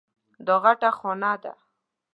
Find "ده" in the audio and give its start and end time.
1.43-1.53